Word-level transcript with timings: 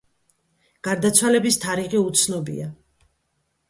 გარდაცვალების 0.87 1.63
თარიღი 1.69 2.05
უცნობია. 2.09 2.75